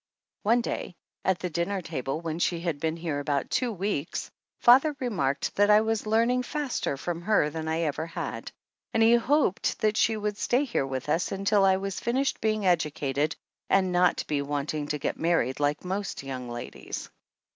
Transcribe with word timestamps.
One 0.41 0.61
day 0.61 0.95
at 1.23 1.37
the 1.37 1.49
dinner 1.51 1.79
table 1.79 2.21
when 2.21 2.39
she 2.39 2.61
had 2.61 2.79
been 2.79 2.97
here 2.97 3.19
about 3.19 3.51
two 3.51 3.71
weeks 3.71 4.31
father 4.57 4.95
remarked 4.99 5.55
that 5.57 5.69
I 5.69 5.81
was 5.81 6.07
learning 6.07 6.41
faster 6.41 6.97
from 6.97 7.21
her 7.21 7.51
than 7.51 7.67
I 7.67 7.81
ever 7.81 8.07
had, 8.07 8.51
and 8.95 9.03
he 9.03 9.13
hoped 9.13 9.77
that 9.81 9.97
she 9.97 10.17
would 10.17 10.39
stay 10.39 10.63
here 10.65 10.87
with 10.87 11.07
us 11.07 11.31
until 11.31 11.63
I 11.63 11.77
was 11.77 11.99
fin 11.99 12.15
ished 12.15 12.41
being 12.41 12.65
educated 12.65 13.35
and 13.69 13.91
not 13.91 14.25
be 14.25 14.41
wanting 14.41 14.87
to 14.87 14.97
get 14.97 15.19
married, 15.19 15.59
like 15.59 15.85
most 15.85 16.23
young 16.23 16.49
ladies. 16.49 17.11